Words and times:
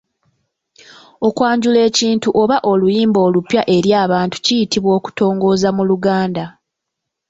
Okwanjula 1.27 1.79
ekintu 1.89 2.27
oba 2.41 2.57
oluyimba 2.71 3.19
olupya 3.27 3.61
eri 3.75 3.89
abantu 4.03 4.35
kiyitibwa 4.45 4.91
okutongoza 4.99 5.69
mu 5.77 5.83
luganda. 5.89 6.45